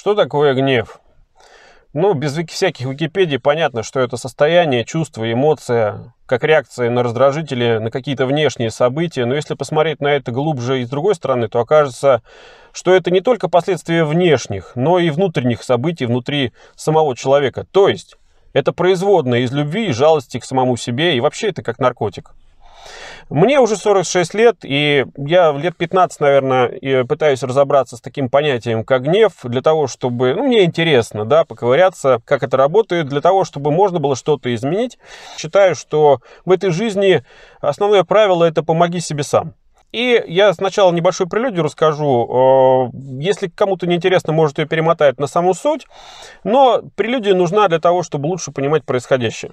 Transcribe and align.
Что 0.00 0.14
такое 0.14 0.54
гнев? 0.54 0.98
Ну, 1.92 2.14
без 2.14 2.32
всяких 2.32 2.86
Википедий 2.86 3.38
понятно, 3.38 3.82
что 3.82 4.00
это 4.00 4.16
состояние, 4.16 4.86
чувство, 4.86 5.30
эмоция, 5.30 6.14
как 6.24 6.42
реакция 6.42 6.88
на 6.88 7.02
раздражители, 7.02 7.76
на 7.76 7.90
какие-то 7.90 8.24
внешние 8.24 8.70
события. 8.70 9.26
Но 9.26 9.34
если 9.34 9.52
посмотреть 9.52 10.00
на 10.00 10.06
это 10.06 10.32
глубже 10.32 10.80
и 10.80 10.86
с 10.86 10.88
другой 10.88 11.16
стороны, 11.16 11.48
то 11.48 11.60
окажется, 11.60 12.22
что 12.72 12.94
это 12.94 13.10
не 13.10 13.20
только 13.20 13.50
последствия 13.50 14.04
внешних, 14.04 14.72
но 14.74 14.98
и 14.98 15.10
внутренних 15.10 15.62
событий 15.62 16.06
внутри 16.06 16.54
самого 16.76 17.14
человека. 17.14 17.66
То 17.70 17.90
есть, 17.90 18.16
это 18.54 18.72
производное 18.72 19.40
из 19.40 19.52
любви 19.52 19.88
и 19.88 19.92
жалости 19.92 20.40
к 20.40 20.46
самому 20.46 20.78
себе, 20.78 21.14
и 21.14 21.20
вообще 21.20 21.48
это 21.48 21.62
как 21.62 21.78
наркотик. 21.78 22.30
Мне 23.30 23.60
уже 23.60 23.76
46 23.76 24.34
лет, 24.34 24.56
и 24.64 25.06
я 25.16 25.52
лет 25.52 25.76
15, 25.76 26.20
наверное, 26.20 27.04
пытаюсь 27.04 27.44
разобраться 27.44 27.96
с 27.96 28.00
таким 28.00 28.28
понятием, 28.28 28.82
как 28.82 29.04
гнев, 29.04 29.32
для 29.44 29.62
того, 29.62 29.86
чтобы, 29.86 30.34
ну, 30.34 30.48
мне 30.48 30.64
интересно, 30.64 31.24
да, 31.24 31.44
поковыряться, 31.44 32.20
как 32.24 32.42
это 32.42 32.56
работает, 32.56 33.08
для 33.08 33.20
того, 33.20 33.44
чтобы 33.44 33.70
можно 33.70 34.00
было 34.00 34.16
что-то 34.16 34.52
изменить. 34.52 34.98
Считаю, 35.38 35.76
что 35.76 36.18
в 36.44 36.50
этой 36.50 36.70
жизни 36.70 37.22
основное 37.60 38.02
правило– 38.02 38.42
это 38.46 38.64
помоги 38.64 38.98
себе 38.98 39.22
сам. 39.22 39.54
И 39.92 40.22
я 40.26 40.52
сначала 40.52 40.92
небольшую 40.92 41.28
прелюдию 41.28 41.62
расскажу. 41.64 42.90
Если 43.20 43.48
кому-то 43.48 43.86
не 43.86 43.96
интересно, 43.96 44.32
может 44.32 44.58
ее 44.58 44.66
перемотать 44.66 45.18
на 45.18 45.28
саму 45.28 45.54
суть. 45.54 45.86
Но 46.42 46.82
прелюдия 46.96 47.34
нужна 47.34 47.68
для 47.68 47.78
того, 47.80 48.02
чтобы 48.02 48.26
лучше 48.26 48.50
понимать 48.52 48.84
происходящее. 48.84 49.52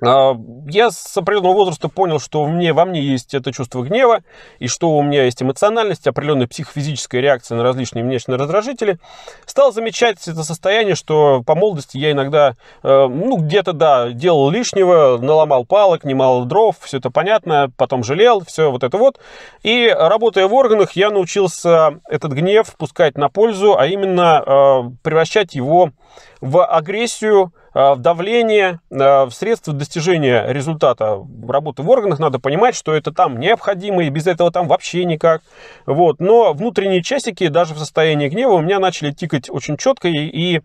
А, 0.00 0.36
я 0.66 0.90
с 0.90 1.16
определенного 1.16 1.54
возраста 1.54 1.88
понял, 1.88 2.18
что 2.18 2.44
мне, 2.46 2.72
во 2.72 2.84
мне 2.84 3.00
есть 3.00 3.32
это 3.32 3.52
чувство 3.52 3.82
гнева, 3.82 4.22
и 4.58 4.66
что 4.66 4.90
у 4.90 5.02
меня 5.02 5.24
есть 5.24 5.40
эмоциональность, 5.40 6.06
определенная 6.08 6.48
психофизическая 6.48 7.20
реакция 7.20 7.56
на 7.56 7.62
различные 7.62 8.02
внешние 8.02 8.36
раздражители. 8.36 8.98
Стал 9.46 9.72
замечать 9.72 10.26
это 10.26 10.42
состояние, 10.42 10.96
что 10.96 11.42
по 11.46 11.54
молодости 11.54 11.96
я 11.96 12.10
иногда, 12.10 12.54
э, 12.82 13.06
ну, 13.06 13.36
где-то, 13.36 13.72
да, 13.72 14.10
делал 14.10 14.50
лишнего, 14.50 15.18
наломал 15.18 15.64
палок, 15.64 16.04
немало 16.04 16.44
дров, 16.44 16.76
все 16.80 16.98
это 16.98 17.10
понятно, 17.10 17.70
потом 17.76 18.02
жалел, 18.02 18.42
все 18.44 18.72
вот 18.72 18.82
это 18.82 18.98
вот. 18.98 19.20
И 19.62 19.94
работая 19.96 20.48
в 20.48 20.54
органах, 20.54 20.92
я 20.92 21.10
научился 21.10 22.00
этот 22.08 22.32
гнев 22.32 22.74
пускать 22.76 23.16
на 23.16 23.28
пользу, 23.28 23.78
а 23.78 23.86
именно 23.86 24.42
э, 24.44 24.90
превращать 25.04 25.54
его 25.54 25.92
в 26.40 26.64
агрессию, 26.64 27.52
в 27.74 27.96
давление, 27.98 28.78
э, 28.90 29.24
в 29.24 29.32
средства 29.32 29.74
достижения 29.74 30.46
результата 30.48 31.20
работы 31.46 31.82
в 31.82 31.90
органах 31.90 32.20
надо 32.20 32.38
понимать, 32.38 32.76
что 32.76 32.94
это 32.94 33.12
там 33.12 33.40
необходимо, 33.40 34.04
и 34.04 34.10
без 34.10 34.28
этого 34.28 34.52
там 34.52 34.68
вообще 34.68 35.04
никак. 35.04 35.42
Вот. 35.84 36.20
Но 36.20 36.52
внутренние 36.52 37.02
часики, 37.02 37.48
даже 37.48 37.74
в 37.74 37.78
состоянии 37.78 38.28
гнева, 38.28 38.52
у 38.52 38.60
меня 38.60 38.78
начали 38.78 39.10
тикать 39.10 39.50
очень 39.50 39.76
четко, 39.76 40.08
и, 40.08 40.14
и 40.14 40.60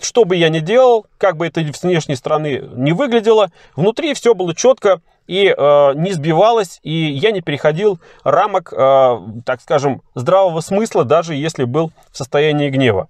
что 0.00 0.24
бы 0.24 0.36
я 0.36 0.48
ни 0.48 0.60
делал, 0.60 1.06
как 1.18 1.36
бы 1.36 1.46
это 1.46 1.60
с 1.60 1.82
внешней 1.82 2.14
стороны 2.14 2.62
не 2.74 2.92
выглядело, 2.92 3.50
внутри 3.74 4.14
все 4.14 4.34
было 4.34 4.54
четко, 4.54 5.00
и 5.26 5.46
э, 5.46 5.92
не 5.94 6.12
сбивалось, 6.12 6.80
и 6.82 6.92
я 6.92 7.30
не 7.32 7.40
переходил 7.40 7.98
рамок, 8.22 8.72
э, 8.72 9.18
так 9.44 9.60
скажем, 9.60 10.02
здравого 10.14 10.60
смысла, 10.60 11.04
даже 11.04 11.34
если 11.34 11.64
был 11.64 11.92
в 12.12 12.16
состоянии 12.16 12.68
гнева. 12.68 13.08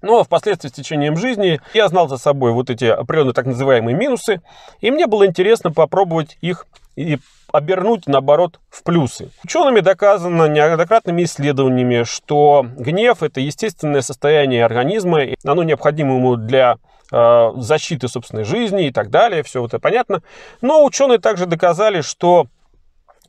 Но 0.00 0.12
ну, 0.12 0.20
а 0.20 0.24
впоследствии 0.24 0.68
с 0.68 0.72
течением 0.72 1.16
жизни 1.16 1.60
я 1.74 1.88
знал 1.88 2.08
за 2.08 2.18
собой 2.18 2.52
вот 2.52 2.70
эти 2.70 2.84
определенные 2.84 3.34
так 3.34 3.46
называемые 3.46 3.96
минусы, 3.96 4.40
и 4.80 4.90
мне 4.90 5.06
было 5.06 5.26
интересно 5.26 5.72
попробовать 5.72 6.38
их 6.40 6.66
и 6.96 7.18
обернуть, 7.52 8.06
наоборот, 8.06 8.60
в 8.70 8.82
плюсы. 8.82 9.30
Учеными 9.44 9.80
доказано 9.80 10.48
неоднократными 10.48 11.24
исследованиями, 11.24 12.02
что 12.04 12.66
гнев– 12.76 13.22
это 13.24 13.40
естественное 13.40 14.02
состояние 14.02 14.64
организма, 14.64 15.22
и 15.22 15.36
оно 15.44 15.62
необходимо 15.62 16.16
ему 16.16 16.36
для 16.36 16.76
э, 17.10 17.50
защиты 17.56 18.08
собственной 18.08 18.44
жизни 18.44 18.88
и 18.88 18.92
так 18.92 19.10
далее, 19.10 19.42
все 19.42 19.64
это 19.64 19.78
понятно. 19.78 20.22
Но 20.60 20.84
ученые 20.84 21.18
также 21.18 21.46
доказали, 21.46 22.02
что 22.02 22.46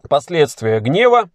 последствия 0.10 0.80
гнева 0.80 1.30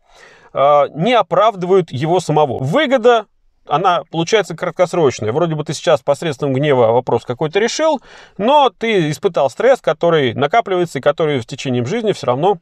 э, 0.53 0.83
не 0.95 1.15
оправдывают 1.15 1.91
его 1.91 2.21
самого. 2.21 2.63
Выгода 2.63 3.27
она 3.67 4.03
получается 4.11 4.57
краткосрочная. 4.57 5.33
Вроде 5.33 5.55
бы 5.55 5.65
ты 5.65 5.75
сейчас 5.75 6.03
посредством 6.03 6.53
гнева 6.53 6.93
вопрос 6.93 7.25
какой-то 7.25 7.59
решил, 7.59 8.01
но 8.39 8.71
ты 8.71 9.11
испытал 9.11 9.51
стресс, 9.51 9.81
который 9.81 10.35
накапливается 10.35 10.99
и 10.99 11.03
который 11.03 11.41
в 11.41 11.47
течение 11.47 11.85
жизни 11.85 12.13
все 12.13 12.27
равно 12.27 12.59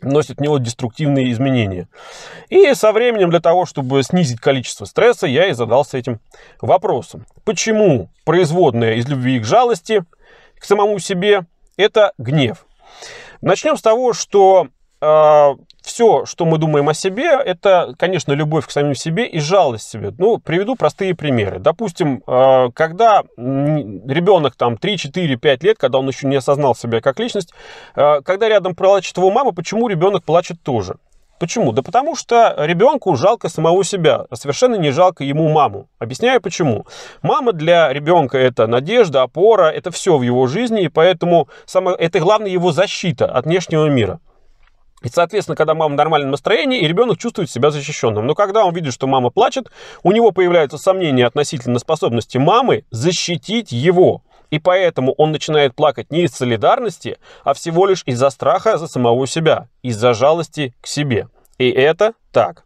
носит 0.00 0.38
в 0.38 0.40
него 0.40 0.58
деструктивные 0.58 1.30
изменения. 1.32 1.88
И 2.48 2.72
со 2.74 2.92
временем 2.92 3.30
для 3.30 3.40
того, 3.40 3.66
чтобы 3.66 4.02
снизить 4.02 4.40
количество 4.40 4.84
стресса, 4.84 5.26
я 5.26 5.48
и 5.48 5.52
задался 5.52 5.98
этим 5.98 6.20
вопросом. 6.60 7.26
Почему 7.44 8.08
производная 8.24 8.94
из 8.94 9.08
любви 9.08 9.40
к 9.40 9.44
жалости 9.44 10.04
к 10.58 10.64
самому 10.64 10.98
себе– 10.98 11.46
это 11.76 12.12
гнев? 12.18 12.66
Начнем 13.40 13.76
с 13.76 13.82
того, 13.82 14.12
что 14.12 14.68
э, 15.00 15.54
все, 15.86 16.26
что 16.26 16.44
мы 16.44 16.58
думаем 16.58 16.88
о 16.88 16.94
себе, 16.94 17.30
это, 17.30 17.94
конечно, 17.96 18.32
любовь 18.32 18.66
к 18.66 18.72
самим 18.72 18.96
себе 18.96 19.24
и 19.24 19.38
жалость 19.38 19.88
себе. 19.88 20.12
Ну, 20.18 20.38
приведу 20.38 20.74
простые 20.74 21.14
примеры. 21.14 21.60
Допустим, 21.60 22.24
э, 22.26 22.70
когда 22.74 23.22
ребенок 23.36 24.56
там 24.56 24.78
3, 24.78 24.98
4, 24.98 25.36
5 25.36 25.62
лет, 25.62 25.78
когда 25.78 25.98
он 25.98 26.08
еще 26.08 26.26
не 26.26 26.36
осознал 26.36 26.74
себя 26.74 27.00
как 27.00 27.20
личность, 27.20 27.54
э, 27.94 28.20
когда 28.22 28.48
рядом 28.48 28.74
плачет 28.74 29.16
его 29.16 29.30
мама, 29.30 29.52
почему 29.52 29.86
ребенок 29.86 30.24
плачет 30.24 30.60
тоже? 30.60 30.96
Почему? 31.38 31.70
Да 31.70 31.82
потому 31.82 32.16
что 32.16 32.56
ребенку 32.58 33.14
жалко 33.14 33.48
самого 33.48 33.84
себя, 33.84 34.26
а 34.28 34.34
совершенно 34.34 34.74
не 34.74 34.90
жалко 34.90 35.22
ему 35.22 35.48
маму. 35.48 35.88
Объясняю 36.00 36.40
почему. 36.40 36.86
Мама 37.22 37.52
для 37.52 37.92
ребенка 37.92 38.38
это 38.38 38.66
надежда, 38.66 39.22
опора, 39.22 39.70
это 39.70 39.92
все 39.92 40.18
в 40.18 40.22
его 40.22 40.48
жизни, 40.48 40.82
и 40.82 40.88
поэтому 40.88 41.48
самое, 41.64 41.96
это 41.96 42.18
главная 42.18 42.50
его 42.50 42.72
защита 42.72 43.26
от 43.26 43.44
внешнего 43.44 43.86
мира. 43.86 44.18
И, 45.02 45.08
соответственно, 45.08 45.56
когда 45.56 45.74
мама 45.74 45.94
в 45.94 45.96
нормальном 45.96 46.30
настроении, 46.30 46.80
и 46.80 46.88
ребенок 46.88 47.18
чувствует 47.18 47.50
себя 47.50 47.70
защищенным. 47.70 48.26
Но 48.26 48.34
когда 48.34 48.64
он 48.64 48.74
видит, 48.74 48.94
что 48.94 49.06
мама 49.06 49.30
плачет, 49.30 49.70
у 50.02 50.12
него 50.12 50.30
появляются 50.32 50.78
сомнения 50.78 51.26
относительно 51.26 51.78
способности 51.78 52.38
мамы 52.38 52.84
защитить 52.90 53.72
его. 53.72 54.22
И 54.50 54.58
поэтому 54.58 55.12
он 55.12 55.32
начинает 55.32 55.74
плакать 55.74 56.10
не 56.10 56.22
из 56.24 56.32
солидарности, 56.32 57.18
а 57.44 57.52
всего 57.52 57.86
лишь 57.86 58.02
из-за 58.06 58.30
страха 58.30 58.78
за 58.78 58.86
самого 58.86 59.26
себя, 59.26 59.68
из-за 59.82 60.14
жалости 60.14 60.74
к 60.80 60.86
себе. 60.86 61.28
И 61.58 61.68
это 61.68 62.14
так. 62.32 62.64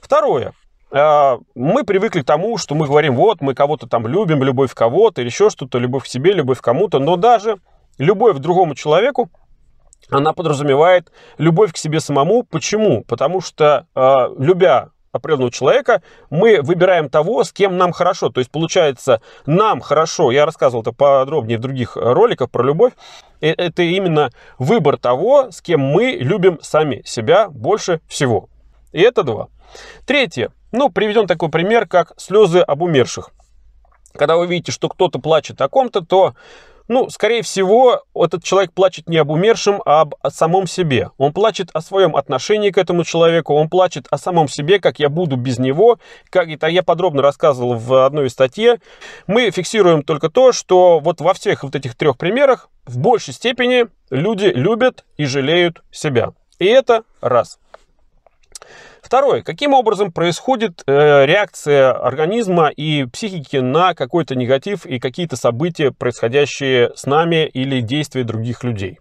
Второе. 0.00 0.52
А, 0.90 1.38
мы 1.54 1.84
привыкли 1.84 2.22
к 2.22 2.26
тому, 2.26 2.56
что 2.56 2.74
мы 2.74 2.86
говорим, 2.86 3.16
вот, 3.16 3.40
мы 3.40 3.54
кого-то 3.54 3.88
там 3.88 4.06
любим, 4.06 4.42
любовь 4.42 4.74
кого-то, 4.74 5.20
или 5.20 5.28
еще 5.28 5.50
что-то, 5.50 5.78
любовь 5.78 6.04
к 6.04 6.06
себе, 6.06 6.32
любовь 6.32 6.60
к 6.60 6.64
кому-то. 6.64 6.98
Но 6.98 7.16
даже 7.16 7.58
любовь 7.98 8.36
к 8.36 8.40
другому 8.40 8.74
человеку 8.74 9.30
она 10.10 10.32
подразумевает 10.32 11.12
любовь 11.38 11.72
к 11.72 11.76
себе 11.76 12.00
самому. 12.00 12.42
Почему? 12.42 13.02
Потому 13.04 13.40
что, 13.40 13.86
э, 13.94 14.28
любя 14.38 14.90
определенного 15.12 15.52
человека, 15.52 16.02
мы 16.30 16.62
выбираем 16.62 17.08
того, 17.10 17.44
с 17.44 17.52
кем 17.52 17.76
нам 17.76 17.92
хорошо. 17.92 18.30
То 18.30 18.40
есть, 18.40 18.50
получается, 18.50 19.20
нам 19.46 19.80
хорошо, 19.80 20.30
я 20.30 20.46
рассказывал 20.46 20.82
это 20.82 20.92
подробнее 20.92 21.58
в 21.58 21.60
других 21.60 21.96
роликах 21.96 22.50
про 22.50 22.64
любовь, 22.64 22.92
э, 23.40 23.50
это 23.50 23.82
именно 23.82 24.30
выбор 24.58 24.96
того, 24.96 25.50
с 25.50 25.60
кем 25.60 25.80
мы 25.80 26.12
любим 26.12 26.58
сами 26.62 27.02
себя 27.04 27.48
больше 27.48 28.00
всего. 28.08 28.48
И 28.92 29.00
это 29.00 29.22
два. 29.22 29.48
Третье. 30.06 30.50
Ну, 30.72 30.88
приведем 30.88 31.26
такой 31.26 31.50
пример, 31.50 31.86
как 31.86 32.12
слезы 32.16 32.60
об 32.60 32.82
умерших. 32.82 33.30
Когда 34.14 34.36
вы 34.36 34.46
видите, 34.46 34.72
что 34.72 34.88
кто-то 34.88 35.18
плачет 35.18 35.60
о 35.60 35.68
ком-то, 35.68 36.02
то 36.02 36.34
ну, 36.92 37.08
скорее 37.08 37.40
всего, 37.40 38.02
этот 38.14 38.44
человек 38.44 38.72
плачет 38.72 39.08
не 39.08 39.16
об 39.16 39.30
умершем, 39.30 39.80
а 39.86 40.02
об 40.02 40.14
о 40.20 40.30
самом 40.30 40.66
себе. 40.66 41.08
Он 41.16 41.32
плачет 41.32 41.70
о 41.72 41.80
своем 41.80 42.14
отношении 42.14 42.68
к 42.68 42.76
этому 42.76 43.02
человеку, 43.04 43.54
он 43.54 43.70
плачет 43.70 44.06
о 44.10 44.18
самом 44.18 44.46
себе, 44.46 44.78
как 44.78 44.98
я 44.98 45.08
буду 45.08 45.36
без 45.36 45.58
него. 45.58 45.98
Как 46.28 46.48
это 46.48 46.66
я 46.66 46.82
подробно 46.82 47.22
рассказывал 47.22 47.76
в 47.76 48.04
одной 48.04 48.28
статье. 48.28 48.78
Мы 49.26 49.50
фиксируем 49.50 50.02
только 50.02 50.28
то, 50.28 50.52
что 50.52 51.00
вот 51.00 51.22
во 51.22 51.32
всех 51.32 51.62
вот 51.62 51.74
этих 51.74 51.96
трех 51.96 52.18
примерах 52.18 52.68
в 52.84 52.98
большей 52.98 53.32
степени 53.32 53.86
люди 54.10 54.52
любят 54.54 55.06
и 55.16 55.24
жалеют 55.24 55.82
себя. 55.90 56.34
И 56.58 56.66
это 56.66 57.04
раз. 57.22 57.58
Второе. 59.02 59.42
Каким 59.42 59.74
образом 59.74 60.12
происходит 60.12 60.82
э, 60.86 61.26
реакция 61.26 61.92
организма 61.92 62.68
и 62.68 63.04
психики 63.04 63.56
на 63.56 63.94
какой-то 63.94 64.36
негатив 64.36 64.86
и 64.86 65.00
какие-то 65.00 65.36
события, 65.36 65.90
происходящие 65.90 66.92
с 66.94 67.04
нами 67.04 67.46
или 67.46 67.80
действия 67.80 68.24
других 68.24 68.64
людей? 68.64 68.98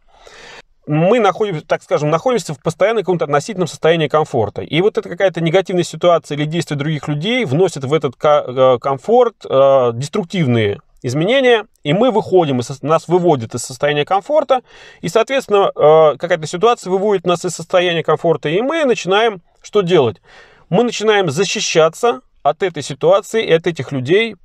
мы 0.88 1.20
находимся, 1.20 1.66
так 1.66 1.84
скажем, 1.84 2.10
находимся 2.10 2.54
в 2.54 2.60
постоянном 2.60 3.04
каком-то 3.04 3.26
относительном 3.26 3.68
состоянии 3.68 4.08
комфорта. 4.08 4.62
И 4.62 4.82
вот 4.82 4.98
эта 4.98 5.08
какая-то 5.08 5.40
негативная 5.40 5.84
ситуация 5.84 6.36
или 6.36 6.46
действия 6.46 6.76
других 6.76 7.08
людей 7.08 7.46
вносят 7.46 7.84
в 7.86 7.94
этот 7.94 8.16
э, 8.22 8.78
комфорт 8.82 9.36
э, 9.48 9.92
деструктивные 9.94 10.82
изменения, 11.02 11.66
и 11.84 11.94
мы 11.94 12.12
выходим, 12.12 12.60
из, 12.60 12.82
нас 12.82 13.08
выводит 13.08 13.56
из 13.56 13.62
состояния 13.62 14.06
комфорта, 14.06 14.62
и, 15.02 15.10
соответственно, 15.10 15.72
э, 15.76 16.18
какая-то 16.18 16.48
ситуация 16.48 16.92
выводит 16.92 17.26
нас 17.26 17.44
из 17.46 17.52
состояния 17.52 18.04
комфорта, 18.04 18.50
и 18.50 18.62
мы 18.62 18.86
начинаем 18.86 19.42
что 19.62 19.82
делать? 19.82 20.22
Мы 20.70 20.84
начинаем 20.84 21.30
защищаться 21.30 22.22
от 22.44 22.64
этой 22.64 22.84
ситуации 22.84 23.46
и 23.46 23.54
от 23.54 23.68
этих 23.68 23.92
людей, 23.92 24.36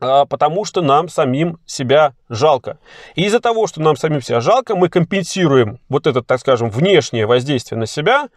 а, 0.00 0.26
потому 0.26 0.64
что 0.64 0.82
нам 0.82 1.08
самим 1.08 1.58
себя 1.66 2.14
жалко. 2.28 2.78
И 3.14 3.24
из-за 3.24 3.40
того, 3.40 3.66
что 3.66 3.80
нам 3.80 3.96
самим 3.96 4.20
себя 4.20 4.40
жалко, 4.40 4.76
мы 4.76 4.88
компенсируем 4.88 5.78
вот 5.88 6.06
это, 6.06 6.22
так 6.22 6.40
скажем, 6.40 6.70
внешнее 6.70 7.26
воздействие 7.26 7.78
на 7.78 7.86
себя 7.86 8.28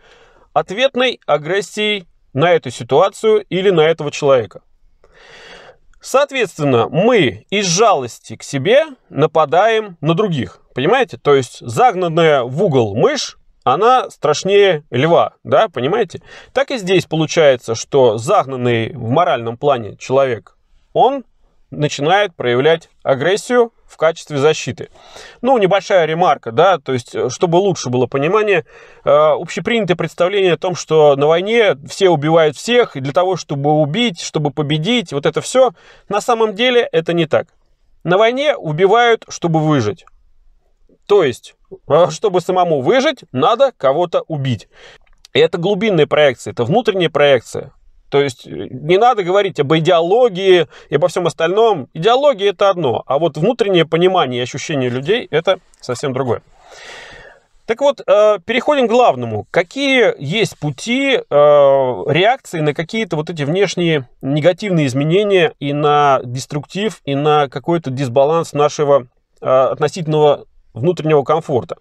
ответной 0.53 1.19
агрессией 1.25 2.07
на 2.33 2.51
эту 2.51 2.69
ситуацию 2.69 3.45
или 3.49 3.69
на 3.69 3.81
этого 3.81 4.11
человека. 4.11 4.61
Соответственно, 6.05 6.87
мы 6.87 7.47
из 7.49 7.65
жалости 7.65 8.35
к 8.35 8.43
себе 8.43 8.83
нападаем 9.09 9.97
на 10.01 10.13
других. 10.13 10.61
Понимаете? 10.75 11.17
То 11.17 11.33
есть 11.33 11.61
загнанная 11.61 12.43
в 12.43 12.63
угол 12.63 12.95
мышь, 12.95 13.39
она 13.63 14.11
страшнее 14.11 14.83
льва, 14.91 15.33
да, 15.43 15.67
понимаете? 15.67 16.21
Так 16.53 16.69
и 16.69 16.77
здесь 16.77 17.07
получается, 17.07 17.73
что 17.73 18.19
загнанный 18.19 18.93
в 18.93 19.09
моральном 19.09 19.57
плане 19.57 19.97
человек, 19.97 20.59
он 20.93 21.25
начинает 21.71 22.35
проявлять 22.35 22.87
агрессию 23.01 23.73
в 23.95 23.97
качестве 23.97 24.37
защиты. 24.39 24.89
Ну, 25.41 25.57
небольшая 25.57 26.05
ремарка, 26.05 26.51
да, 26.51 26.79
то 26.79 26.91
есть, 26.91 27.15
э, 27.15 27.29
чтобы 27.29 27.55
лучше 27.55 27.89
было 27.89 28.07
понимание, 28.07 28.65
э, 29.05 29.09
общепринятое 29.09 29.95
представление 29.95 30.53
о 30.53 30.57
том, 30.57 30.75
что 30.75 31.15
на 31.15 31.27
войне 31.27 31.77
все 31.87 32.09
убивают 32.09 32.57
всех, 32.57 32.97
и 32.97 32.99
для 32.99 33.13
того, 33.13 33.37
чтобы 33.37 33.71
убить, 33.71 34.19
чтобы 34.19 34.51
победить, 34.51 35.13
вот 35.13 35.25
это 35.25 35.39
все, 35.39 35.71
на 36.09 36.19
самом 36.19 36.55
деле 36.55 36.81
это 36.91 37.13
не 37.13 37.25
так. 37.25 37.47
На 38.03 38.17
войне 38.17 38.57
убивают, 38.57 39.23
чтобы 39.29 39.61
выжить. 39.61 40.05
То 41.07 41.23
есть, 41.23 41.55
э, 41.87 42.09
чтобы 42.09 42.41
самому 42.41 42.81
выжить, 42.81 43.23
надо 43.31 43.71
кого-то 43.77 44.23
убить. 44.27 44.67
И 45.33 45.39
это 45.39 45.57
глубинная 45.57 46.05
проекция, 46.05 46.51
это 46.51 46.65
внутренняя 46.65 47.09
проекция. 47.09 47.71
То 48.09 48.21
есть 48.21 48.47
э, 48.47 48.67
не 48.69 48.97
надо 48.97 49.23
говорить 49.23 49.59
об 49.59 49.73
идеологии 49.73 50.67
и 50.89 50.95
обо 50.95 51.07
всем 51.07 51.27
остальном. 51.27 51.87
Идеология 51.93 52.51
это 52.51 52.69
одно, 52.69 53.03
а 53.05 53.17
вот 53.19 53.37
внутреннее 53.37 53.85
понимание 53.85 54.39
и 54.39 54.43
ощущение 54.43 54.89
людей 54.89 55.27
это 55.31 55.59
совсем 55.79 56.13
другое. 56.13 56.41
Так 57.65 57.81
вот, 57.81 58.01
э, 58.05 58.39
переходим 58.45 58.87
к 58.87 58.91
главному. 58.91 59.47
Какие 59.49 60.13
есть 60.19 60.57
пути 60.59 61.17
э, 61.17 61.23
реакции 61.27 62.59
на 62.59 62.75
какие-то 62.75 63.15
вот 63.15 63.31
эти 63.31 63.41
внешние 63.41 64.07
негативные 64.21 64.85
изменения 64.85 65.53
и 65.59 65.73
на 65.73 66.21
деструктив, 66.23 67.01
и 67.05 67.15
на 67.15 67.49
какой-то 67.49 67.89
дисбаланс 67.89 68.53
нашего 68.53 69.07
относительного 69.41 70.45
внутреннего 70.73 71.23
комфорта? 71.23 71.77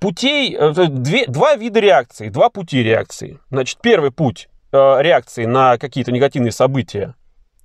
Путей, 0.00 0.56
две, 0.88 1.26
два 1.26 1.54
вида 1.54 1.80
реакции, 1.80 2.28
два 2.28 2.50
пути 2.50 2.82
реакции. 2.82 3.38
Значит, 3.50 3.78
первый 3.82 4.10
путь 4.10 4.48
реакции 4.76 5.44
на 5.44 5.78
какие-то 5.78 6.12
негативные 6.12 6.52
события, 6.52 7.14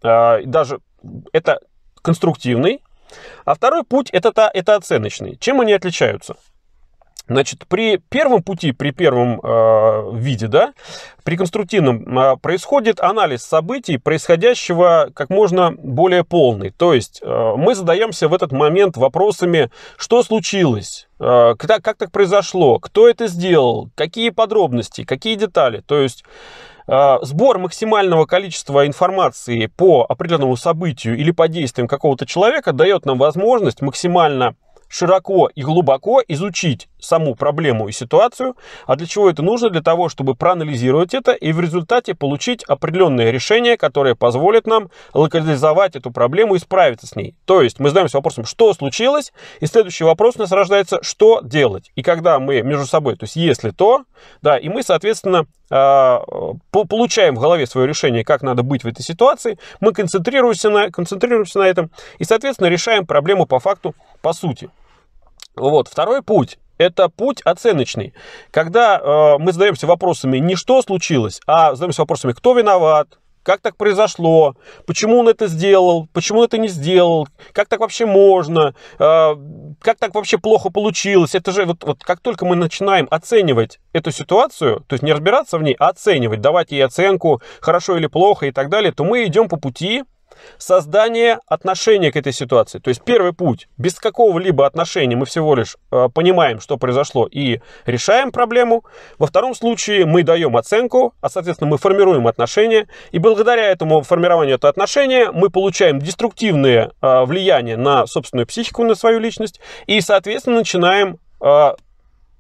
э, 0.02 0.44
даже 0.46 0.80
это 1.32 1.60
конструктивный, 2.02 2.82
а 3.46 3.56
второй 3.56 3.84
путь 3.84 4.10
это, 4.12 4.50
это 4.54 4.76
оценочный. 4.76 5.38
Чем 5.38 5.62
они 5.62 5.74
отличаются? 5.74 6.36
Значит, 7.26 7.66
при 7.70 7.98
первом 8.10 8.44
пути, 8.44 8.74
при 8.74 8.92
первом 8.92 9.40
э, 9.42 10.12
виде, 10.16 10.48
да, 10.48 10.74
при 11.24 11.38
конструктивном 11.38 12.20
э, 12.20 12.36
происходит 12.36 13.00
анализ 13.00 13.44
событий, 13.44 13.98
происходящего 13.98 15.10
как 15.16 15.30
можно 15.30 15.72
более 15.72 16.26
полный. 16.26 16.72
То 16.72 16.94
есть 16.94 17.22
э, 17.24 17.54
мы 17.56 17.76
задаемся 17.76 18.28
в 18.28 18.34
этот 18.34 18.52
момент 18.52 18.98
вопросами, 18.98 19.72
что 19.96 20.22
случилось, 20.22 21.08
э, 21.22 21.56
как, 21.58 21.82
как 21.82 21.98
так 21.98 22.12
произошло, 22.12 22.80
кто 22.80 23.08
это 23.08 23.28
сделал, 23.28 23.90
какие 23.96 24.30
подробности, 24.30 25.06
какие 25.06 25.36
детали. 25.36 25.82
То 25.88 26.00
есть 26.02 26.26
э, 26.26 26.73
сбор 26.88 27.60
максимального 27.60 28.26
количества 28.26 28.86
информации 28.86 29.68
по 29.68 30.06
определенному 30.08 30.58
событию 30.58 31.18
или 31.18 31.32
по 31.32 31.48
действиям 31.48 31.88
какого-то 31.88 32.26
человека 32.26 32.74
дает 32.74 33.06
нам 33.06 33.18
возможность 33.18 33.82
максимально 33.82 34.56
широко 34.90 35.50
и 35.54 35.64
глубоко 35.64 36.22
изучить 36.28 36.88
саму 37.04 37.36
проблему 37.36 37.88
и 37.88 37.92
ситуацию. 37.92 38.56
А 38.86 38.96
для 38.96 39.08
чего 39.08 39.30
это 39.30 39.42
нужно? 39.42 39.70
Для 39.70 39.82
того, 39.82 40.10
чтобы 40.10 40.36
проанализировать 40.36 41.14
это 41.14 41.34
и 41.34 41.52
в 41.52 41.60
результате 41.60 42.16
получить 42.16 42.64
определенное 42.64 43.32
решение, 43.32 43.78
которое 43.78 44.16
позволит 44.16 44.68
нам 44.68 44.90
локализовать 45.14 45.96
эту 45.96 46.12
проблему 46.12 46.56
и 46.56 46.60
справиться 46.60 47.08
с 47.08 47.16
ней. 47.16 47.36
То 47.46 47.62
есть 47.62 47.80
мы 47.80 47.90
задаемся 47.90 48.18
вопросом, 48.18 48.46
что 48.46 48.74
случилось, 48.74 49.34
и 49.60 49.66
следующий 49.66 50.04
вопрос 50.04 50.36
у 50.38 50.40
нас 50.40 50.52
рождается, 50.52 51.00
что 51.02 51.42
делать. 51.42 51.92
И 51.96 52.04
когда 52.04 52.40
мы 52.40 52.62
между 52.62 52.86
собой, 52.86 53.16
то 53.16 53.26
есть 53.26 53.36
если 53.36 53.72
то, 53.72 54.04
да, 54.42 54.58
и 54.58 54.70
мы, 54.70 54.84
соответственно, 54.84 55.46
а, 55.70 56.24
получаем 56.72 57.36
в 57.36 57.40
голове 57.40 57.66
свое 57.66 57.88
решение, 57.88 58.24
как 58.24 58.42
надо 58.42 58.64
быть 58.64 58.84
в 58.84 58.88
этой 58.88 59.02
ситуации, 59.02 59.58
мы 59.80 59.92
концентрируемся 59.92 60.70
на, 60.70 60.92
концентрируемся 60.92 61.60
на 61.60 61.64
этом 61.64 61.92
и, 62.20 62.24
соответственно, 62.24 62.68
решаем 62.68 63.06
проблему 63.06 63.46
по 63.46 63.60
факту, 63.60 63.96
по 64.22 64.34
сути. 64.34 64.70
Вот. 65.56 65.88
Второй 65.88 66.22
путь 66.22 66.58
это 66.78 67.10
путь 67.10 67.42
оценочный. 67.42 68.14
Когда 68.52 68.98
э, 68.98 69.38
мы 69.40 69.52
задаемся 69.52 69.88
вопросами 69.88 70.38
не 70.38 70.56
что 70.56 70.82
случилось, 70.82 71.42
а 71.46 71.76
задаемся 71.76 72.02
вопросами, 72.02 72.34
кто 72.34 72.54
виноват, 72.54 73.20
как 73.44 73.60
так 73.60 73.76
произошло, 73.76 74.56
почему 74.88 75.20
он 75.20 75.28
это 75.28 75.48
сделал, 75.48 76.08
почему 76.14 76.40
он 76.40 76.46
это 76.46 76.58
не 76.58 76.70
сделал, 76.70 77.28
как 77.52 77.68
так 77.68 77.82
вообще 77.82 78.06
можно, 78.06 78.74
э, 78.98 79.36
как 79.82 80.00
так 80.00 80.16
вообще 80.16 80.38
плохо 80.38 80.70
получилось. 80.70 81.36
Это 81.36 81.52
же 81.52 81.66
вот, 81.66 81.84
вот 81.84 82.04
как 82.04 82.22
только 82.22 82.46
мы 82.46 82.56
начинаем 82.56 83.08
оценивать 83.12 83.80
эту 83.92 84.12
ситуацию, 84.12 84.84
то 84.88 84.94
есть 84.94 85.04
не 85.04 85.12
разбираться 85.12 85.58
в 85.58 85.64
ней, 85.64 85.76
а 85.78 85.90
оценивать, 85.90 86.42
давать 86.42 86.72
ей 86.72 86.84
оценку, 86.84 87.42
хорошо 87.60 87.98
или 87.98 88.08
плохо 88.08 88.48
и 88.48 88.52
так 88.52 88.70
далее, 88.70 88.92
то 88.94 89.04
мы 89.04 89.26
идем 89.26 89.50
по 89.50 89.58
пути 89.58 90.04
создание 90.58 91.40
отношения 91.48 92.12
к 92.12 92.16
этой 92.16 92.34
ситуации. 92.34 92.80
То 92.80 92.90
есть 92.90 93.04
первый 93.04 93.34
путь, 93.34 93.68
без 93.78 93.96
какого-либо 93.96 94.66
отношения 94.66 95.16
мы 95.16 95.26
всего 95.26 95.56
лишь 95.56 95.78
э, 95.92 96.10
понимаем, 96.14 96.60
что 96.60 96.78
произошло 96.78 97.28
и 97.30 97.60
решаем 97.86 98.32
проблему. 98.32 98.84
Во 99.18 99.28
втором 99.28 99.56
случае 99.56 100.06
мы 100.06 100.24
даем 100.24 100.58
оценку, 100.58 101.14
а 101.22 101.30
соответственно 101.30 101.70
мы 101.70 101.78
формируем 101.78 102.28
отношения. 102.28 102.88
И 103.12 103.20
благодаря 103.20 103.68
этому 103.68 104.02
формированию 104.02 104.56
этого 104.56 104.70
отношения 104.70 105.32
мы 105.32 105.50
получаем 105.50 106.00
деструктивное 106.00 106.92
э, 107.02 107.26
влияние 107.26 107.78
на 107.78 108.08
собственную 108.08 108.48
психику, 108.48 108.84
на 108.84 108.96
свою 108.96 109.20
личность. 109.20 109.60
И 109.88 110.02
соответственно 110.02 110.58
начинаем 110.58 111.20
э, 111.42 111.74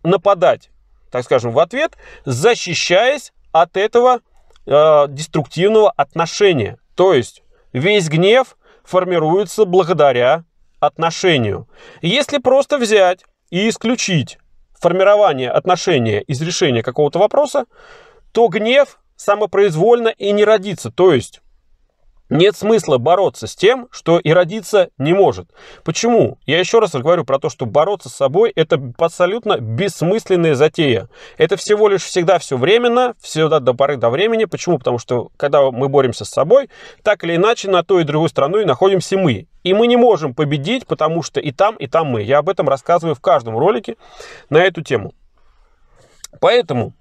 нападать, 0.04 0.70
так 1.12 1.24
скажем, 1.24 1.52
в 1.52 1.60
ответ, 1.60 1.94
защищаясь 2.26 3.32
от 3.52 3.78
этого 3.78 4.20
э, 4.66 5.06
деструктивного 5.10 5.92
отношения. 5.92 6.78
То 6.96 7.14
есть 7.14 7.43
Весь 7.74 8.08
гнев 8.08 8.56
формируется 8.84 9.66
благодаря 9.66 10.46
отношению. 10.80 11.68
Если 12.02 12.38
просто 12.38 12.78
взять 12.78 13.24
и 13.50 13.68
исключить 13.70 14.38
формирование 14.80 15.50
отношения 15.50 16.22
из 16.22 16.42
решения 16.42 16.84
какого-то 16.84 17.20
вопроса, 17.20 17.66
то 18.32 18.48
гнев 18.48 19.00
самопроизвольно 19.16 20.10
и 20.10 20.32
не 20.32 20.44
родится. 20.44 20.92
То 20.92 21.14
есть 21.14 21.42
нет 22.30 22.56
смысла 22.56 22.98
бороться 22.98 23.48
с 23.48 23.56
тем, 23.56 23.88
что 23.92 24.18
и 24.18 24.32
родиться 24.32 24.90
не 24.98 25.14
может. 25.14 25.50
Почему? 25.84 26.38
Я 26.46 26.60
еще 26.60 26.80
раз 26.80 26.94
говорю 26.94 27.26
про 27.26 27.38
то, 27.38 27.50
что 27.50 27.66
бороться 27.66 28.10
с 28.10 28.16
собой– 28.16 28.52
это 28.56 28.82
абсолютно 28.98 29.58
бессмысленная 29.60 30.56
затея. 30.56 31.10
Это 31.38 31.58
всего 31.58 31.90
лишь 31.90 32.04
всегда 32.04 32.40
все 32.40 32.58
временно, 32.58 33.14
всегда 33.20 33.60
до 33.60 33.74
поры 33.74 33.98
до 33.98 34.10
времени. 34.10 34.46
Почему? 34.46 34.78
Потому 34.80 35.00
что 35.00 35.30
когда 35.38 35.70
мы 35.70 35.90
боремся 35.90 36.26
с 36.26 36.30
собой, 36.30 36.70
так 37.04 37.24
или 37.24 37.36
иначе 37.36 37.70
на 37.70 37.84
той 37.84 38.02
и 38.02 38.06
другой 38.06 38.30
стороной 38.30 38.66
находимся 38.66 39.18
мы. 39.18 39.48
И 39.64 39.74
мы 39.74 39.88
не 39.88 39.98
можем 39.98 40.34
победить, 40.34 40.88
потому 40.88 41.24
что 41.24 41.40
и 41.40 41.52
там, 41.52 41.76
и 41.76 41.88
там 41.88 42.08
мы. 42.08 42.24
Я 42.24 42.40
об 42.40 42.50
этом 42.50 42.68
рассказываю 42.68 43.16
в 43.16 43.22
каждом 43.22 43.58
ролике 43.58 43.96
на 44.50 44.58
эту 44.58 44.82
тему. 44.82 45.14
Поэтому, 46.40 46.94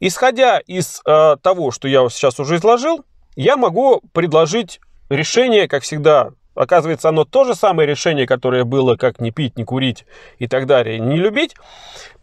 исходя 0.00 0.58
из 0.58 1.00
э, 1.04 1.36
того, 1.42 1.70
что 1.70 1.88
я 1.88 2.08
сейчас 2.08 2.38
уже 2.38 2.56
изложил, 2.56 3.04
я 3.36 3.56
могу 3.56 4.02
предложить 4.12 4.80
решение, 5.08 5.68
как 5.68 5.82
всегда, 5.82 6.30
Оказывается, 6.56 7.10
оно 7.10 7.26
то 7.26 7.44
же 7.44 7.54
самое 7.54 7.86
решение, 7.86 8.26
которое 8.26 8.64
было, 8.64 8.96
как 8.96 9.20
не 9.20 9.30
пить, 9.30 9.58
не 9.58 9.64
курить 9.64 10.06
и 10.38 10.48
так 10.48 10.66
далее, 10.66 10.98
не 10.98 11.18
любить. 11.18 11.54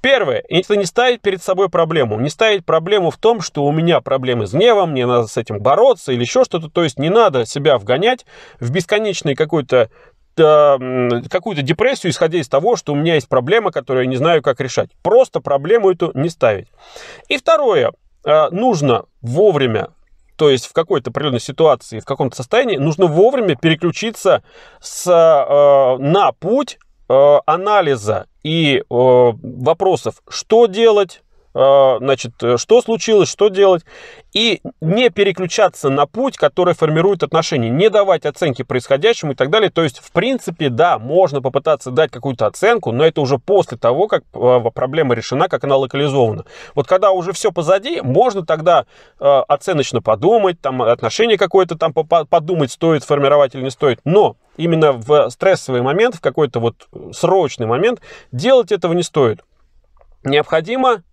Первое, 0.02 0.44
это 0.50 0.76
не 0.76 0.86
ставить 0.86 1.22
перед 1.22 1.42
собой 1.42 1.70
проблему. 1.70 2.20
Не 2.20 2.30
ставить 2.30 2.66
проблему 2.66 3.12
в 3.12 3.18
том, 3.18 3.42
что 3.42 3.64
у 3.64 3.72
меня 3.72 4.02
проблемы 4.02 4.48
с 4.48 4.54
гневом, 4.54 4.92
мне 4.92 5.06
надо 5.06 5.28
с 5.28 5.38
этим 5.38 5.60
бороться 5.60 6.12
или 6.12 6.22
еще 6.22 6.44
что-то. 6.44 6.68
То 6.70 6.84
есть 6.84 6.98
не 6.98 7.10
надо 7.10 7.46
себя 7.46 7.78
вгонять 7.78 8.26
в 8.60 8.72
бесконечный 8.72 9.36
какой-то 9.36 9.90
какую-то 10.36 11.62
депрессию, 11.62 12.12
исходя 12.12 12.40
из 12.40 12.50
того, 12.50 12.76
что 12.76 12.94
у 12.94 12.96
меня 12.96 13.14
есть 13.14 13.30
проблема, 13.30 13.72
которую 13.72 14.06
я 14.06 14.10
не 14.10 14.16
знаю, 14.16 14.42
как 14.42 14.60
решать. 14.62 14.90
Просто 15.04 15.42
проблему 15.42 15.92
эту 15.92 16.10
не 16.16 16.30
ставить. 16.30 16.70
И 17.28 17.38
второе, 17.38 17.92
э, 18.26 18.50
нужно 18.50 19.06
вовремя 19.22 19.90
то 20.36 20.50
есть 20.50 20.68
в 20.68 20.74
какой-то 20.74 21.10
определенной 21.10 21.40
ситуации, 21.40 22.00
в 22.00 22.06
каком-то 22.06 22.36
состоянии, 22.36 22.78
нужно 22.78 23.08
вовремя 23.08 23.56
переключиться 23.56 24.44
с, 24.82 25.08
э, 25.08 26.04
на 26.04 26.32
путь 26.34 26.80
э, 27.10 27.38
анализа 27.46 28.28
и 28.44 28.78
э, 28.78 28.84
вопросов, 28.90 30.22
что 30.28 30.68
делать, 30.68 31.23
значит, 31.54 32.34
что 32.58 32.82
случилось, 32.82 33.30
что 33.30 33.50
делать, 33.50 33.84
и 34.34 34.62
не 34.82 35.10
переключаться 35.10 35.90
на 35.90 36.08
путь, 36.08 36.38
который 36.38 36.74
формирует 36.74 37.22
отношения, 37.22 37.70
не 37.70 37.90
давать 37.90 38.26
оценки 38.26 38.64
происходящему 38.64 39.34
и 39.34 39.36
так 39.36 39.52
далее. 39.52 39.70
То 39.70 39.84
есть, 39.84 40.00
в 40.00 40.12
принципе, 40.12 40.70
да, 40.70 40.98
можно 40.98 41.42
попытаться 41.42 41.92
дать 41.92 42.12
какую-то 42.12 42.48
оценку, 42.48 42.92
но 42.92 43.06
это 43.06 43.22
уже 43.22 43.38
после 43.38 43.78
того, 43.78 44.08
как 44.08 44.24
проблема 44.74 45.14
решена, 45.14 45.48
как 45.48 45.64
она 45.64 45.78
локализована. 45.78 46.46
Вот 46.74 46.88
когда 46.88 47.12
уже 47.12 47.34
все 47.34 47.52
позади, 47.52 48.02
можно 48.02 48.44
тогда 48.44 48.86
оценочно 49.20 50.02
подумать, 50.02 50.60
там 50.60 50.82
отношение 50.82 51.38
какое-то 51.38 51.78
там 51.78 51.94
подумать, 51.94 52.72
стоит 52.72 53.04
формировать 53.04 53.54
или 53.54 53.62
не 53.62 53.70
стоит. 53.70 54.00
Но 54.04 54.36
именно 54.58 54.94
в 54.94 55.30
стрессовый 55.30 55.84
момент, 55.84 56.16
в 56.16 56.22
какой-то 56.22 56.60
вот 56.60 56.88
срочный 57.12 57.68
момент, 57.68 58.02
делать 58.32 58.72
этого 58.72 58.94
не 58.94 59.04
стоит. 59.04 59.44
Необходимо 60.24 61.04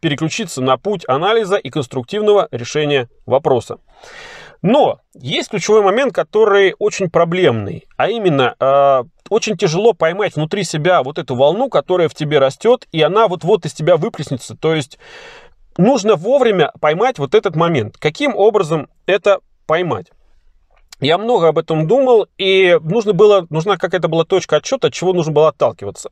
переключиться 0.00 0.60
на 0.62 0.76
путь 0.76 1.04
анализа 1.08 1.56
и 1.56 1.70
конструктивного 1.70 2.48
решения 2.50 3.08
вопроса. 3.26 3.78
Но 4.62 5.00
есть 5.14 5.50
ключевой 5.50 5.82
момент, 5.82 6.12
который 6.12 6.74
очень 6.78 7.10
проблемный, 7.10 7.86
а 7.96 8.08
именно 8.08 8.56
э, 8.58 9.04
очень 9.30 9.56
тяжело 9.56 9.92
поймать 9.92 10.34
внутри 10.34 10.64
себя 10.64 11.02
вот 11.02 11.18
эту 11.18 11.36
волну, 11.36 11.68
которая 11.68 12.08
в 12.08 12.14
тебе 12.14 12.38
растет, 12.38 12.86
и 12.90 13.00
она 13.00 13.28
вот-вот 13.28 13.66
из 13.66 13.72
тебя 13.72 13.96
выплеснется. 13.96 14.56
То 14.56 14.74
есть 14.74 14.98
нужно 15.76 16.16
вовремя 16.16 16.72
поймать 16.80 17.18
вот 17.18 17.34
этот 17.34 17.54
момент. 17.54 17.96
Каким 17.98 18.34
образом 18.34 18.88
это 19.06 19.38
поймать? 19.66 20.06
Я 21.00 21.16
много 21.16 21.48
об 21.48 21.58
этом 21.58 21.86
думал, 21.86 22.26
и 22.38 22.76
нужно 22.82 23.12
было, 23.12 23.46
нужна 23.50 23.76
какая-то 23.76 24.08
была 24.08 24.24
точка 24.24 24.56
отчета, 24.56 24.88
от 24.88 24.94
чего 24.94 25.12
нужно 25.12 25.32
было 25.32 25.48
отталкиваться. 25.48 26.10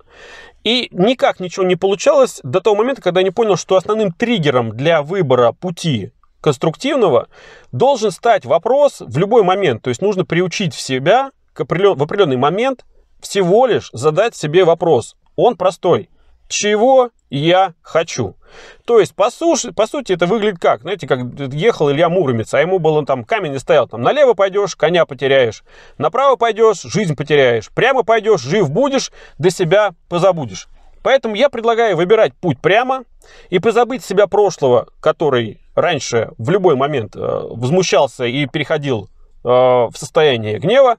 И 0.62 0.88
никак 0.92 1.40
ничего 1.40 1.66
не 1.66 1.74
получалось 1.74 2.40
до 2.44 2.60
того 2.60 2.76
момента, 2.76 3.02
когда 3.02 3.20
я 3.20 3.24
не 3.24 3.32
понял, 3.32 3.56
что 3.56 3.76
основным 3.76 4.12
триггером 4.12 4.76
для 4.76 5.02
выбора 5.02 5.52
пути 5.52 6.12
конструктивного 6.40 7.26
должен 7.72 8.12
стать 8.12 8.44
вопрос 8.44 9.00
в 9.00 9.18
любой 9.18 9.42
момент. 9.42 9.82
То 9.82 9.90
есть 9.90 10.02
нужно 10.02 10.24
приучить 10.24 10.74
в 10.74 10.80
себя 10.80 11.32
в 11.56 11.62
определенный 11.62 12.36
момент 12.36 12.84
всего 13.20 13.66
лишь 13.66 13.90
задать 13.92 14.36
себе 14.36 14.64
вопрос. 14.64 15.16
Он 15.34 15.56
простой. 15.56 16.08
Чего 16.48 17.10
я 17.28 17.74
хочу? 17.82 18.36
То 18.84 19.00
есть, 19.00 19.14
по, 19.14 19.30
сути, 19.30 19.70
по 19.70 19.86
сути, 19.86 20.12
это 20.12 20.26
выглядит 20.26 20.60
как? 20.60 20.82
Знаете, 20.82 21.06
как 21.06 21.20
ехал 21.52 21.90
Илья 21.90 22.08
Муромец, 22.08 22.54
а 22.54 22.60
ему 22.60 22.78
был 22.78 22.94
он 22.94 23.06
там 23.06 23.24
камень 23.24 23.52
не 23.52 23.58
стоял. 23.58 23.88
Там 23.88 24.02
налево 24.02 24.34
пойдешь, 24.34 24.76
коня 24.76 25.04
потеряешь. 25.06 25.64
Направо 25.98 26.36
пойдешь, 26.36 26.82
жизнь 26.82 27.16
потеряешь. 27.16 27.70
Прямо 27.70 28.02
пойдешь, 28.04 28.40
жив 28.40 28.70
будешь, 28.70 29.12
до 29.38 29.50
себя 29.50 29.94
позабудешь. 30.08 30.68
Поэтому 31.02 31.36
я 31.36 31.48
предлагаю 31.50 31.96
выбирать 31.96 32.34
путь 32.34 32.58
прямо 32.60 33.04
и 33.50 33.58
позабыть 33.58 34.04
себя 34.04 34.26
прошлого, 34.26 34.88
который 35.00 35.60
раньше 35.76 36.30
в 36.38 36.50
любой 36.50 36.74
момент 36.74 37.14
э, 37.14 37.20
возмущался 37.20 38.24
и 38.24 38.46
переходил 38.46 39.08
э, 39.44 39.48
в 39.48 39.92
состояние 39.94 40.58
гнева. 40.58 40.96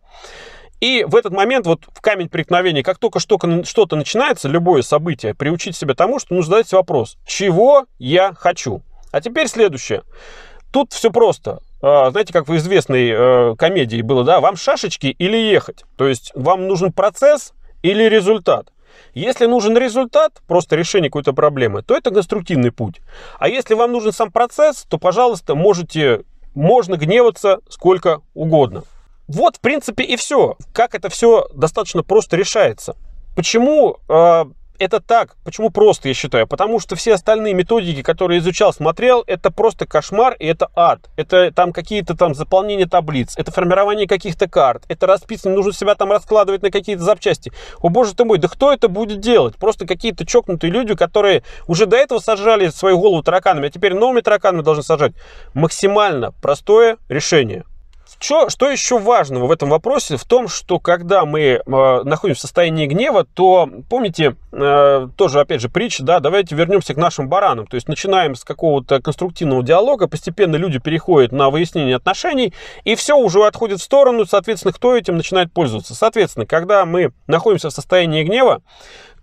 И 0.79 1.03
в 1.07 1.15
этот 1.15 1.33
момент, 1.33 1.65
вот 1.65 1.81
в 1.93 2.01
камень 2.01 2.29
преткновения, 2.29 2.83
как 2.83 2.99
только 2.99 3.19
что-то 3.19 3.95
начинается, 3.95 4.47
любое 4.47 4.83
событие, 4.83 5.33
приучить 5.33 5.75
себя 5.75 5.95
тому, 5.95 6.19
что 6.19 6.35
нужно 6.35 6.57
задать 6.57 6.71
вопрос, 6.73 7.17
чего 7.25 7.85
я 7.97 8.33
хочу? 8.33 8.81
А 9.11 9.21
теперь 9.21 9.47
следующее. 9.47 10.03
Тут 10.71 10.93
все 10.93 11.11
просто. 11.11 11.59
А, 11.81 12.11
знаете, 12.11 12.33
как 12.33 12.47
в 12.47 12.55
известной 12.55 13.09
э, 13.09 13.55
комедии 13.57 14.01
было, 14.01 14.23
да, 14.23 14.39
вам 14.39 14.55
шашечки 14.55 15.07
или 15.07 15.37
ехать? 15.37 15.85
То 15.95 16.07
есть 16.07 16.31
вам 16.35 16.67
нужен 16.67 16.91
процесс 16.91 17.53
или 17.81 18.03
результат? 18.03 18.71
Если 19.13 19.45
нужен 19.45 19.77
результат, 19.77 20.33
просто 20.47 20.75
решение 20.75 21.09
какой-то 21.09 21.33
проблемы, 21.33 21.81
то 21.81 21.95
это 21.95 22.11
конструктивный 22.11 22.71
путь. 22.71 23.01
А 23.39 23.47
если 23.47 23.73
вам 23.73 23.91
нужен 23.91 24.11
сам 24.11 24.31
процесс, 24.31 24.85
то, 24.89 24.97
пожалуйста, 24.97 25.55
можете, 25.55 26.23
можно 26.53 26.95
гневаться 26.95 27.59
сколько 27.69 28.21
угодно. 28.33 28.83
Вот, 29.27 29.57
в 29.57 29.59
принципе, 29.59 30.03
и 30.03 30.15
все. 30.15 30.57
Как 30.73 30.95
это 30.95 31.09
все 31.09 31.47
достаточно 31.53 32.03
просто 32.03 32.37
решается. 32.37 32.95
Почему 33.35 33.97
э, 34.07 34.45
это 34.79 34.99
так? 34.99 35.35
Почему 35.43 35.69
просто, 35.69 36.07
я 36.07 36.13
считаю? 36.13 36.47
Потому 36.47 36.79
что 36.79 36.95
все 36.95 37.13
остальные 37.13 37.53
методики, 37.53 38.01
которые 38.01 38.39
изучал, 38.39 38.73
смотрел, 38.73 39.23
это 39.27 39.51
просто 39.51 39.85
кошмар 39.85 40.35
и 40.39 40.45
это 40.45 40.69
ад. 40.75 41.09
Это 41.17 41.51
там 41.51 41.73
какие-то 41.73 42.15
там 42.15 42.35
заполнения 42.35 42.85
таблиц, 42.85 43.33
это 43.37 43.51
формирование 43.51 44.07
каких-то 44.07 44.47
карт, 44.47 44.83
это 44.87 45.07
расписывание, 45.07 45.57
нужно 45.57 45.73
себя 45.73 45.95
там 45.95 46.11
раскладывать 46.11 46.61
на 46.61 46.71
какие-то 46.71 47.03
запчасти. 47.03 47.51
О 47.81 47.89
боже 47.89 48.15
ты 48.15 48.23
мой, 48.23 48.37
да 48.37 48.47
кто 48.47 48.71
это 48.71 48.87
будет 48.87 49.19
делать? 49.19 49.55
Просто 49.57 49.85
какие-то 49.85 50.25
чокнутые 50.25 50.71
люди, 50.71 50.95
которые 50.95 51.43
уже 51.67 51.85
до 51.85 51.97
этого 51.97 52.19
сажали 52.19 52.69
свою 52.69 52.99
голову 52.99 53.23
тараканами, 53.23 53.67
а 53.67 53.71
теперь 53.71 53.93
новыми 53.93 54.21
тараканами 54.21 54.61
должны 54.61 54.83
сажать. 54.83 55.13
Максимально 55.53 56.31
простое 56.31 56.97
решение. 57.09 57.65
Что, 58.19 58.49
что 58.49 58.69
еще 58.69 58.97
важного 58.97 59.45
в 59.45 59.51
этом 59.51 59.69
вопросе? 59.69 60.17
В 60.17 60.25
том, 60.25 60.47
что 60.47 60.79
когда 60.79 61.25
мы 61.25 61.41
э, 61.41 61.61
находимся 61.65 62.39
в 62.39 62.41
состоянии 62.41 62.87
гнева, 62.87 63.25
то, 63.25 63.69
помните, 63.89 64.35
э, 64.51 65.07
тоже, 65.15 65.39
опять 65.39 65.61
же, 65.61 65.69
притча, 65.69 66.03
да, 66.03 66.19
давайте 66.19 66.55
вернемся 66.55 66.95
к 66.95 66.97
нашим 66.97 67.29
баранам. 67.29 67.67
То 67.67 67.75
есть 67.75 67.87
начинаем 67.87 68.33
с 68.33 68.43
какого-то 68.43 69.01
конструктивного 69.01 69.61
диалога, 69.61 70.07
постепенно 70.07 70.55
люди 70.55 70.79
переходят 70.79 71.31
на 71.31 71.51
выяснение 71.51 71.95
отношений, 71.95 72.53
и 72.85 72.95
все 72.95 73.15
уже 73.15 73.45
отходит 73.45 73.81
в 73.81 73.83
сторону, 73.83 74.25
соответственно, 74.25 74.73
кто 74.73 74.97
этим 74.97 75.15
начинает 75.17 75.53
пользоваться. 75.53 75.93
Соответственно, 75.93 76.47
когда 76.47 76.85
мы 76.85 77.11
находимся 77.27 77.69
в 77.69 77.73
состоянии 77.73 78.23
гнева, 78.23 78.63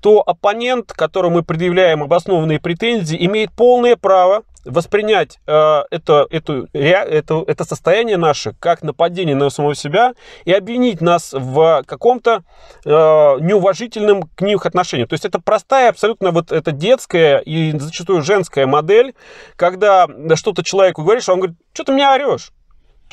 то 0.00 0.22
оппонент, 0.24 0.92
которому 0.92 1.36
мы 1.36 1.42
предъявляем 1.42 2.02
обоснованные 2.02 2.60
претензии, 2.60 3.16
имеет 3.26 3.50
полное 3.50 3.96
право 3.96 4.42
воспринять 4.64 5.38
э, 5.46 5.82
это, 5.90 6.26
это, 6.30 6.66
это, 6.72 7.44
это 7.46 7.64
состояние 7.64 8.16
наше 8.16 8.54
как 8.58 8.82
нападение 8.82 9.36
на 9.36 9.50
самого 9.50 9.74
себя 9.74 10.14
и 10.44 10.52
обвинить 10.52 11.00
нас 11.00 11.32
в 11.32 11.82
каком-то 11.86 12.42
э, 12.84 12.90
неуважительном 12.90 14.24
к 14.34 14.40
них 14.40 14.66
отношении. 14.66 15.04
То 15.04 15.14
есть 15.14 15.24
это 15.24 15.40
простая, 15.40 15.90
абсолютно 15.90 16.30
вот 16.30 16.52
это 16.52 16.72
детская 16.72 17.38
и 17.38 17.76
зачастую 17.78 18.22
женская 18.22 18.66
модель, 18.66 19.14
когда 19.56 20.06
что-то 20.34 20.62
человеку 20.62 21.02
говоришь, 21.02 21.28
а 21.28 21.32
он 21.32 21.40
говорит, 21.40 21.58
что 21.72 21.84
ты 21.84 21.92
меня 21.92 22.14
орешь? 22.14 22.50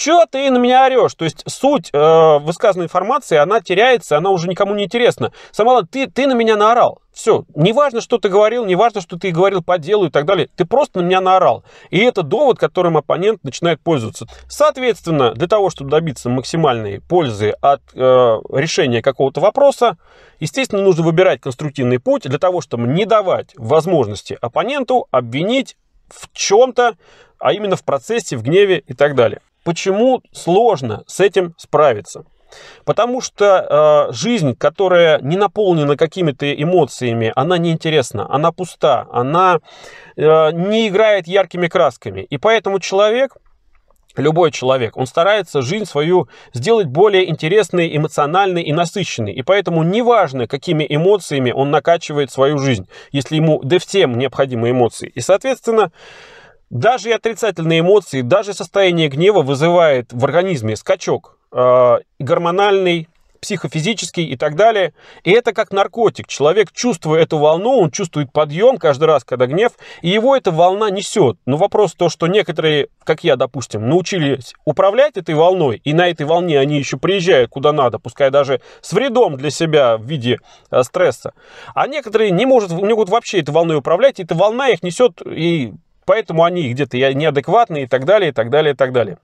Че 0.01 0.25
ты 0.25 0.49
на 0.49 0.57
меня 0.57 0.87
орешь? 0.87 1.13
То 1.13 1.25
есть 1.25 1.43
суть 1.45 1.91
э, 1.93 2.39
высказанной 2.39 2.85
информации, 2.85 3.37
она 3.37 3.61
теряется, 3.61 4.17
она 4.17 4.31
уже 4.31 4.47
никому 4.47 4.73
не 4.73 4.85
интересна. 4.85 5.31
Самала, 5.51 5.85
ты, 5.85 6.07
ты 6.07 6.25
на 6.25 6.33
меня 6.33 6.55
наорал. 6.55 7.03
Все, 7.13 7.45
неважно, 7.53 8.01
что 8.01 8.17
ты 8.17 8.27
говорил, 8.27 8.65
неважно, 8.65 8.99
что 9.01 9.19
ты 9.19 9.29
говорил 9.29 9.61
по 9.61 9.77
делу 9.77 10.07
и 10.07 10.09
так 10.09 10.25
далее, 10.25 10.49
ты 10.55 10.65
просто 10.65 11.01
на 11.01 11.05
меня 11.05 11.21
наорал. 11.21 11.63
И 11.91 11.99
это 11.99 12.23
довод, 12.23 12.57
которым 12.57 12.97
оппонент 12.97 13.43
начинает 13.43 13.79
пользоваться. 13.79 14.25
Соответственно, 14.47 15.35
для 15.35 15.47
того, 15.47 15.69
чтобы 15.69 15.91
добиться 15.91 16.29
максимальной 16.29 16.99
пользы 16.99 17.51
от 17.61 17.81
э, 17.93 17.99
решения 18.53 19.03
какого-то 19.03 19.39
вопроса, 19.39 19.99
естественно, 20.39 20.81
нужно 20.81 21.03
выбирать 21.03 21.41
конструктивный 21.41 21.99
путь 21.99 22.23
для 22.23 22.39
того, 22.39 22.61
чтобы 22.61 22.87
не 22.87 23.05
давать 23.05 23.51
возможности 23.55 24.35
оппоненту 24.41 25.07
обвинить 25.11 25.77
в 26.09 26.27
чем-то, 26.33 26.95
а 27.37 27.53
именно 27.53 27.75
в 27.75 27.83
процессе, 27.83 28.35
в 28.35 28.41
гневе 28.41 28.79
и 28.79 28.95
так 28.95 29.13
далее. 29.13 29.41
Почему 29.63 30.21
сложно 30.31 31.03
с 31.07 31.19
этим 31.19 31.53
справиться? 31.57 32.25
Потому 32.85 33.21
что 33.21 34.09
э, 34.09 34.13
жизнь, 34.13 34.55
которая 34.55 35.19
не 35.21 35.37
наполнена 35.37 35.95
какими-то 35.95 36.51
эмоциями, 36.51 37.31
она 37.35 37.57
неинтересна, 37.57 38.27
она 38.29 38.51
пуста, 38.51 39.07
она 39.11 39.59
э, 40.17 40.51
не 40.51 40.87
играет 40.87 41.27
яркими 41.27 41.67
красками. 41.67 42.21
И 42.21 42.37
поэтому 42.37 42.79
человек, 42.79 43.37
любой 44.17 44.51
человек, 44.51 44.97
он 44.97 45.05
старается 45.05 45.61
жизнь 45.61 45.85
свою 45.85 46.27
сделать 46.53 46.87
более 46.87 47.29
интересной, 47.29 47.95
эмоциональной 47.95 48.63
и 48.63 48.73
насыщенной. 48.73 49.33
И 49.33 49.41
поэтому 49.43 49.83
неважно, 49.83 50.47
какими 50.47 50.85
эмоциями 50.89 51.51
он 51.51 51.71
накачивает 51.71 52.31
свою 52.31 52.57
жизнь, 52.57 52.87
если 53.11 53.37
ему 53.37 53.61
да 53.63 53.79
всем 53.79 54.17
необходимы 54.17 54.71
эмоции. 54.71 55.11
И, 55.13 55.21
соответственно, 55.21 55.91
даже 56.71 57.09
и 57.09 57.13
отрицательные 57.13 57.81
эмоции, 57.81 58.21
даже 58.21 58.53
состояние 58.53 59.09
гнева 59.09 59.41
вызывает 59.41 60.11
в 60.13 60.23
организме 60.23 60.77
скачок 60.77 61.37
э, 61.51 61.97
гормональный, 62.17 63.09
психофизический 63.41 64.23
и 64.25 64.37
так 64.37 64.55
далее. 64.55 64.93
И 65.23 65.31
это 65.31 65.51
как 65.51 65.71
наркотик. 65.71 66.27
Человек, 66.27 66.71
чувствуя 66.71 67.23
эту 67.23 67.39
волну, 67.39 67.79
он 67.79 67.91
чувствует 67.91 68.31
подъем 68.31 68.77
каждый 68.77 69.05
раз, 69.05 69.23
когда 69.23 69.47
гнев, 69.47 69.73
и 70.01 70.09
его 70.09 70.37
эта 70.37 70.51
волна 70.51 70.89
несет. 70.91 71.37
Но 71.45 71.57
вопрос 71.57 71.93
то, 71.93 72.07
что 72.07 72.27
некоторые, 72.27 72.87
как 73.03 73.23
я, 73.23 73.35
допустим, 73.35 73.89
научились 73.89 74.53
управлять 74.63 75.17
этой 75.17 75.35
волной, 75.35 75.81
и 75.83 75.93
на 75.93 76.07
этой 76.07 76.25
волне 76.25 76.59
они 76.59 76.77
еще 76.77 76.97
приезжают 76.97 77.49
куда 77.49 77.73
надо, 77.73 77.99
пускай 77.99 78.29
даже 78.29 78.61
с 78.79 78.93
вредом 78.93 79.37
для 79.37 79.49
себя 79.49 79.97
в 79.97 80.03
виде 80.03 80.37
э, 80.69 80.83
стресса. 80.83 81.33
А 81.73 81.87
некоторые 81.87 82.31
не, 82.31 82.45
может, 82.45 82.71
не 82.71 82.83
могут 82.83 83.09
вообще 83.09 83.39
этой 83.39 83.51
волной 83.51 83.77
управлять, 83.77 84.19
и 84.19 84.23
эта 84.23 84.35
волна 84.35 84.69
их 84.69 84.83
несет 84.83 85.19
и 85.25 85.73
поэтому 86.05 86.43
они 86.43 86.71
где-то 86.71 86.97
неадекватные 86.97 87.83
и 87.83 87.87
так 87.87 88.05
далее, 88.05 88.29
и 88.29 88.33
так 88.33 88.49
далее, 88.49 88.73
и 88.73 88.75
так 88.75 88.91
далее. 88.91 89.17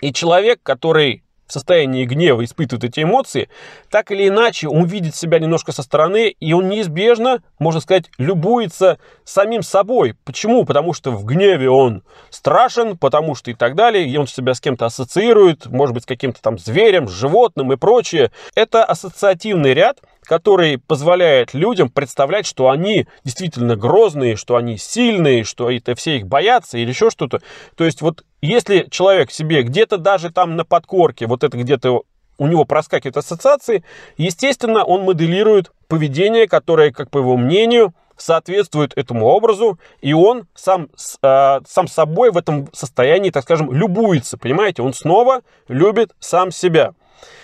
И 0.00 0.12
человек, 0.12 0.60
который 0.62 1.22
в 1.48 1.52
состоянии 1.52 2.04
гнева 2.04 2.44
испытывает 2.44 2.84
эти 2.84 3.02
эмоции, 3.02 3.48
так 3.90 4.10
или 4.10 4.28
иначе 4.28 4.68
он 4.68 4.84
видит 4.84 5.14
себя 5.14 5.38
немножко 5.38 5.72
со 5.72 5.82
стороны, 5.82 6.28
и 6.28 6.52
он 6.52 6.68
неизбежно, 6.68 7.42
можно 7.58 7.80
сказать, 7.80 8.10
любуется 8.18 8.98
самим 9.24 9.62
собой. 9.62 10.14
Почему? 10.24 10.66
Потому 10.66 10.92
что 10.92 11.10
в 11.10 11.24
гневе 11.24 11.70
он 11.70 12.02
страшен, 12.28 12.98
потому 12.98 13.34
что 13.34 13.50
и 13.50 13.54
так 13.54 13.76
далее, 13.76 14.06
и 14.06 14.16
он 14.18 14.26
себя 14.26 14.52
с 14.52 14.60
кем-то 14.60 14.84
ассоциирует, 14.84 15.66
может 15.66 15.94
быть, 15.94 16.02
с 16.02 16.06
каким-то 16.06 16.42
там 16.42 16.58
зверем, 16.58 17.08
животным 17.08 17.72
и 17.72 17.76
прочее. 17.76 18.30
Это 18.54 18.84
ассоциативный 18.84 19.72
ряд, 19.72 20.00
который 20.22 20.78
позволяет 20.78 21.54
людям 21.54 21.90
представлять, 21.90 22.46
что 22.46 22.70
они 22.70 23.06
действительно 23.24 23.76
грозные, 23.76 24.36
что 24.36 24.56
они 24.56 24.76
сильные, 24.76 25.44
что 25.44 25.70
это 25.70 25.94
все 25.94 26.18
их 26.18 26.26
боятся 26.26 26.78
или 26.78 26.88
еще 26.88 27.10
что-то. 27.10 27.40
То 27.76 27.84
есть 27.84 28.02
вот 28.02 28.24
если 28.40 28.86
человек 28.90 29.30
себе 29.30 29.62
где-то 29.62 29.98
даже 29.98 30.30
там 30.30 30.56
на 30.56 30.64
подкорке, 30.64 31.26
вот 31.26 31.44
это 31.44 31.56
где-то 31.56 32.02
у 32.38 32.46
него 32.46 32.64
проскакивают 32.64 33.16
ассоциации, 33.16 33.84
естественно, 34.16 34.84
он 34.84 35.02
моделирует 35.02 35.72
поведение, 35.88 36.46
которое, 36.46 36.92
как 36.92 37.10
по 37.10 37.18
его 37.18 37.36
мнению, 37.36 37.94
соответствует 38.16 38.92
этому 38.96 39.26
образу, 39.26 39.78
и 40.00 40.12
он 40.12 40.46
сам, 40.54 40.88
э, 41.22 41.60
сам 41.66 41.88
собой 41.88 42.30
в 42.30 42.36
этом 42.36 42.68
состоянии, 42.72 43.30
так 43.30 43.44
скажем, 43.44 43.72
любуется, 43.72 44.36
понимаете? 44.36 44.82
Он 44.82 44.92
снова 44.92 45.42
любит 45.68 46.12
сам 46.18 46.50
себя. 46.50 46.94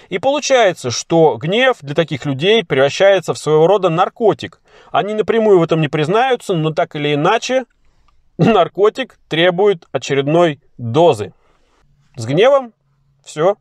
И 0.09 0.19
получается, 0.19 0.91
что 0.91 1.37
гнев 1.37 1.79
для 1.81 1.95
таких 1.95 2.27
людей 2.27 2.65
превращается 2.65 3.35
в 3.35 3.39
своего 3.39 3.67
рода 3.67 3.89
наркотик. 3.89 4.61
Они 4.91 5.15
напрямую 5.15 5.59
в 5.59 5.63
этом 5.63 5.81
не 5.81 5.89
признаются, 5.89 6.55
но 6.55 6.73
так 6.73 6.97
или 6.97 7.15
иначе 7.15 7.65
наркотик 8.39 9.19
требует 9.29 9.87
очередной 9.93 10.61
дозы. 10.79 11.33
С 12.17 12.27
гневом 12.27 12.73
все 13.25 13.57